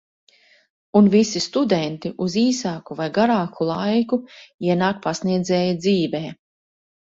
Un 0.99 1.09
visi 1.15 1.41
studenti 1.47 2.13
uz 2.29 2.39
īsāku 2.45 2.99
vai 3.03 3.09
garāku 3.19 3.69
laiku 3.75 4.21
ienāk 4.73 5.07
pasniedzēja 5.07 5.81
dzīvē. 5.87 6.27